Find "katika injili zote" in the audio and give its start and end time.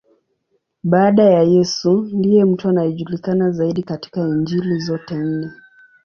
3.83-5.15